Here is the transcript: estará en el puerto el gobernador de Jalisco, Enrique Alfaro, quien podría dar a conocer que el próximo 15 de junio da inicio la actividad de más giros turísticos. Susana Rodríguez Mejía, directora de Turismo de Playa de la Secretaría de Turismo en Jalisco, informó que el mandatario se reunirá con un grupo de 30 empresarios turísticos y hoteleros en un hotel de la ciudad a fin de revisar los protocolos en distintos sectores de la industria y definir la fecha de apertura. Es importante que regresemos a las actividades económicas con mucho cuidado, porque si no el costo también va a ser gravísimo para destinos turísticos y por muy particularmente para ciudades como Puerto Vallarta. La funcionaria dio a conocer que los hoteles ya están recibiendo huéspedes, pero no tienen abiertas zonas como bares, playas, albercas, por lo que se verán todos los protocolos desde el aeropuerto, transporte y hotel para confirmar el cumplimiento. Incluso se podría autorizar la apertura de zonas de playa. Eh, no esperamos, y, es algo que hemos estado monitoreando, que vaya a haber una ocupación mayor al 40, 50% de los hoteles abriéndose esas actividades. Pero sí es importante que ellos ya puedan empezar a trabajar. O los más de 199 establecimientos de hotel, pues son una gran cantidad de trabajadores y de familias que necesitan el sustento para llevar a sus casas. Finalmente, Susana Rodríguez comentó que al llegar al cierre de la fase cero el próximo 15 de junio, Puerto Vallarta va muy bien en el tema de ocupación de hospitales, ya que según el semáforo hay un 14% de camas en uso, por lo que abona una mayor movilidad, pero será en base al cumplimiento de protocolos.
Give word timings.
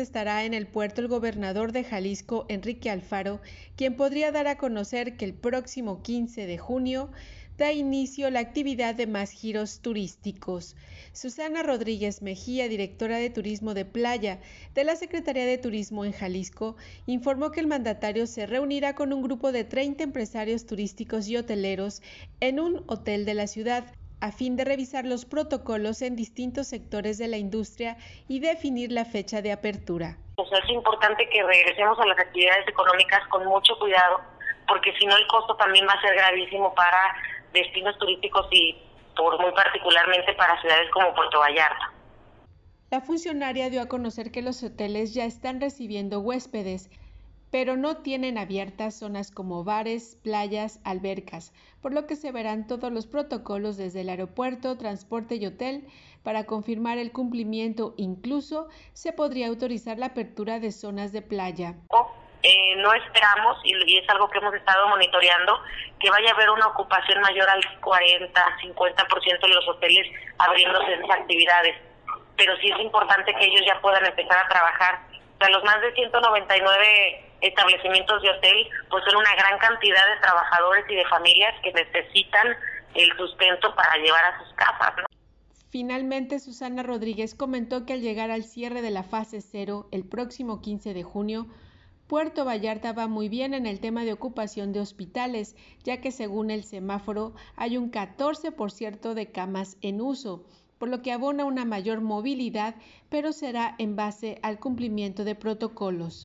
estará 0.00 0.44
en 0.44 0.54
el 0.54 0.66
puerto 0.66 1.00
el 1.00 1.06
gobernador 1.06 1.70
de 1.70 1.84
Jalisco, 1.84 2.46
Enrique 2.48 2.90
Alfaro, 2.90 3.40
quien 3.76 3.94
podría 3.94 4.32
dar 4.32 4.48
a 4.48 4.58
conocer 4.58 5.16
que 5.16 5.24
el 5.24 5.34
próximo 5.34 6.02
15 6.02 6.46
de 6.46 6.58
junio 6.58 7.12
da 7.58 7.72
inicio 7.72 8.28
la 8.30 8.40
actividad 8.40 8.96
de 8.96 9.06
más 9.06 9.30
giros 9.30 9.78
turísticos. 9.78 10.74
Susana 11.12 11.62
Rodríguez 11.62 12.22
Mejía, 12.22 12.68
directora 12.68 13.18
de 13.18 13.30
Turismo 13.30 13.72
de 13.72 13.84
Playa 13.84 14.40
de 14.74 14.82
la 14.82 14.96
Secretaría 14.96 15.46
de 15.46 15.58
Turismo 15.58 16.04
en 16.04 16.10
Jalisco, 16.10 16.74
informó 17.06 17.52
que 17.52 17.60
el 17.60 17.68
mandatario 17.68 18.26
se 18.26 18.46
reunirá 18.46 18.96
con 18.96 19.12
un 19.12 19.22
grupo 19.22 19.52
de 19.52 19.62
30 19.62 20.02
empresarios 20.02 20.66
turísticos 20.66 21.28
y 21.28 21.36
hoteleros 21.36 22.02
en 22.40 22.58
un 22.58 22.82
hotel 22.88 23.24
de 23.24 23.34
la 23.34 23.46
ciudad 23.46 23.94
a 24.24 24.32
fin 24.32 24.56
de 24.56 24.64
revisar 24.64 25.04
los 25.04 25.26
protocolos 25.26 26.00
en 26.00 26.16
distintos 26.16 26.68
sectores 26.68 27.18
de 27.18 27.28
la 27.28 27.36
industria 27.36 27.98
y 28.26 28.40
definir 28.40 28.90
la 28.90 29.04
fecha 29.04 29.42
de 29.42 29.52
apertura. 29.52 30.16
Es 30.38 30.70
importante 30.70 31.28
que 31.28 31.42
regresemos 31.42 31.98
a 31.98 32.06
las 32.06 32.18
actividades 32.18 32.66
económicas 32.66 33.20
con 33.28 33.44
mucho 33.44 33.78
cuidado, 33.78 34.22
porque 34.66 34.94
si 34.98 35.04
no 35.04 35.14
el 35.14 35.26
costo 35.26 35.54
también 35.56 35.86
va 35.86 35.92
a 35.92 36.00
ser 36.00 36.14
gravísimo 36.14 36.74
para 36.74 37.14
destinos 37.52 37.98
turísticos 37.98 38.46
y 38.50 38.78
por 39.14 39.38
muy 39.42 39.52
particularmente 39.52 40.32
para 40.32 40.58
ciudades 40.62 40.90
como 40.92 41.14
Puerto 41.14 41.40
Vallarta. 41.40 41.92
La 42.90 43.02
funcionaria 43.02 43.68
dio 43.68 43.82
a 43.82 43.88
conocer 43.88 44.32
que 44.32 44.40
los 44.40 44.62
hoteles 44.62 45.12
ya 45.12 45.26
están 45.26 45.60
recibiendo 45.60 46.20
huéspedes, 46.20 46.88
pero 47.54 47.76
no 47.76 47.98
tienen 47.98 48.36
abiertas 48.36 48.98
zonas 48.98 49.30
como 49.30 49.62
bares, 49.62 50.18
playas, 50.24 50.80
albercas, 50.84 51.52
por 51.80 51.94
lo 51.94 52.04
que 52.08 52.16
se 52.16 52.32
verán 52.32 52.66
todos 52.66 52.90
los 52.90 53.06
protocolos 53.06 53.76
desde 53.76 54.00
el 54.00 54.08
aeropuerto, 54.08 54.76
transporte 54.76 55.36
y 55.36 55.46
hotel 55.46 55.86
para 56.24 56.46
confirmar 56.46 56.98
el 56.98 57.12
cumplimiento. 57.12 57.94
Incluso 57.96 58.66
se 58.92 59.12
podría 59.12 59.46
autorizar 59.46 59.98
la 59.98 60.06
apertura 60.06 60.58
de 60.58 60.72
zonas 60.72 61.12
de 61.12 61.22
playa. 61.22 61.76
Eh, 62.42 62.74
no 62.78 62.92
esperamos, 62.92 63.56
y, 63.62 63.98
es 63.98 64.08
algo 64.08 64.28
que 64.30 64.38
hemos 64.38 64.54
estado 64.54 64.88
monitoreando, 64.88 65.56
que 66.00 66.10
vaya 66.10 66.30
a 66.30 66.34
haber 66.34 66.50
una 66.50 66.66
ocupación 66.66 67.20
mayor 67.20 67.48
al 67.48 67.62
40, 67.80 68.58
50% 68.64 69.40
de 69.40 69.54
los 69.54 69.68
hoteles 69.68 70.08
abriéndose 70.38 70.94
esas 70.94 71.20
actividades. 71.20 71.76
Pero 72.36 72.56
sí 72.56 72.68
es 72.68 72.80
importante 72.80 73.32
que 73.32 73.44
ellos 73.44 73.62
ya 73.64 73.80
puedan 73.80 74.04
empezar 74.04 74.38
a 74.44 74.48
trabajar. 74.48 75.14
O 75.40 75.48
los 75.50 75.62
más 75.62 75.80
de 75.82 75.92
199 75.92 77.33
establecimientos 77.48 78.22
de 78.22 78.30
hotel, 78.30 78.68
pues 78.90 79.04
son 79.04 79.16
una 79.16 79.34
gran 79.34 79.58
cantidad 79.58 80.06
de 80.14 80.20
trabajadores 80.20 80.84
y 80.88 80.94
de 80.94 81.04
familias 81.06 81.54
que 81.62 81.72
necesitan 81.72 82.56
el 82.94 83.16
sustento 83.16 83.74
para 83.74 83.96
llevar 83.98 84.24
a 84.24 84.38
sus 84.38 84.52
casas. 84.54 84.94
Finalmente, 85.70 86.38
Susana 86.38 86.82
Rodríguez 86.82 87.34
comentó 87.34 87.84
que 87.84 87.94
al 87.94 88.00
llegar 88.00 88.30
al 88.30 88.44
cierre 88.44 88.80
de 88.80 88.90
la 88.90 89.02
fase 89.02 89.40
cero 89.40 89.88
el 89.90 90.04
próximo 90.04 90.60
15 90.60 90.94
de 90.94 91.02
junio, 91.02 91.48
Puerto 92.06 92.44
Vallarta 92.44 92.92
va 92.92 93.08
muy 93.08 93.28
bien 93.28 93.54
en 93.54 93.66
el 93.66 93.80
tema 93.80 94.04
de 94.04 94.12
ocupación 94.12 94.72
de 94.72 94.80
hospitales, 94.80 95.56
ya 95.82 96.00
que 96.00 96.12
según 96.12 96.50
el 96.50 96.62
semáforo 96.62 97.34
hay 97.56 97.76
un 97.76 97.90
14% 97.90 99.14
de 99.14 99.32
camas 99.32 99.76
en 99.80 100.00
uso, 100.00 100.44
por 100.78 100.90
lo 100.90 101.02
que 101.02 101.12
abona 101.12 101.44
una 101.44 101.64
mayor 101.64 102.02
movilidad, 102.02 102.74
pero 103.08 103.32
será 103.32 103.74
en 103.78 103.96
base 103.96 104.38
al 104.42 104.60
cumplimiento 104.60 105.24
de 105.24 105.34
protocolos. 105.34 106.22